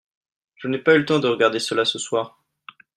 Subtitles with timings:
[0.55, 2.41] je n'ai pas eu le temps de regarder cela ce soir.